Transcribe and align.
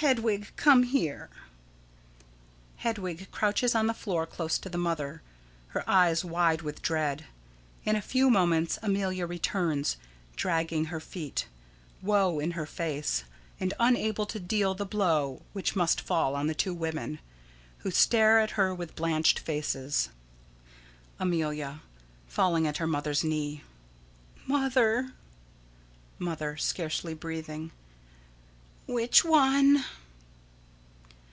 Hedwig, 0.00 0.52
come 0.54 0.84
here. 0.84 1.28
[_Hedwig 2.84 3.32
crouches 3.32 3.74
on 3.74 3.88
the 3.88 3.92
floor 3.94 4.26
close 4.26 4.56
to 4.58 4.68
the 4.68 4.78
mother, 4.78 5.22
her 5.70 5.82
eyes 5.90 6.24
wide 6.24 6.62
with 6.62 6.82
dread. 6.82 7.24
In 7.84 7.96
a 7.96 8.00
few 8.00 8.30
moments 8.30 8.78
Amelia 8.80 9.26
returns, 9.26 9.96
dragging 10.36 10.84
her 10.84 11.00
feet, 11.00 11.48
woe 12.00 12.38
in 12.38 12.52
her 12.52 12.64
face, 12.64 13.24
and 13.58 13.74
unable 13.80 14.24
to 14.26 14.38
deal 14.38 14.72
the 14.72 14.86
blow 14.86 15.42
which 15.52 15.74
must 15.74 16.00
fall 16.00 16.36
on 16.36 16.46
the 16.46 16.54
two 16.54 16.74
women, 16.74 17.18
who 17.78 17.90
stare 17.90 18.38
at 18.38 18.50
her 18.52 18.72
with 18.72 18.94
blanched 18.94 19.40
faces._] 19.40 20.10
Amelia: 21.18 21.80
[Falling 22.28 22.68
at 22.68 22.76
her 22.76 22.86
mother's 22.86 23.24
knee.] 23.24 23.64
Mother! 24.46 25.10
Mother: 26.20 26.56
[Scarcely 26.56 27.14
breathing.] 27.14 27.72
Which 28.90 29.22
one? 29.22 29.84